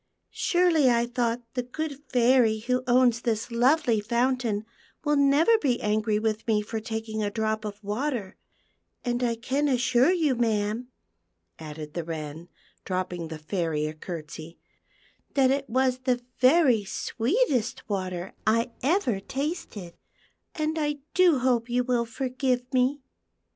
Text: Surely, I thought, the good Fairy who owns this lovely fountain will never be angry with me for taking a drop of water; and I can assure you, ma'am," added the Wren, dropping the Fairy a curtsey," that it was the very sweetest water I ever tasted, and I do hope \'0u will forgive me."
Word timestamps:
Surely, 0.33 0.89
I 0.89 1.05
thought, 1.05 1.43
the 1.53 1.61
good 1.61 2.01
Fairy 2.11 2.57
who 2.57 2.81
owns 2.87 3.21
this 3.21 3.51
lovely 3.51 3.99
fountain 3.99 4.65
will 5.03 5.15
never 5.15 5.55
be 5.59 5.79
angry 5.79 6.17
with 6.17 6.47
me 6.47 6.63
for 6.63 6.79
taking 6.79 7.21
a 7.21 7.29
drop 7.29 7.63
of 7.65 7.77
water; 7.83 8.35
and 9.05 9.21
I 9.21 9.35
can 9.35 9.67
assure 9.67 10.11
you, 10.11 10.33
ma'am," 10.33 10.87
added 11.59 11.93
the 11.93 12.03
Wren, 12.03 12.49
dropping 12.83 13.27
the 13.27 13.37
Fairy 13.37 13.85
a 13.85 13.93
curtsey," 13.93 14.57
that 15.35 15.51
it 15.51 15.69
was 15.69 15.99
the 15.99 16.19
very 16.39 16.83
sweetest 16.83 17.87
water 17.87 18.33
I 18.47 18.71
ever 18.81 19.19
tasted, 19.19 19.93
and 20.55 20.79
I 20.79 20.97
do 21.13 21.37
hope 21.37 21.67
\'0u 21.67 21.85
will 21.85 22.05
forgive 22.07 22.63
me." 22.73 23.03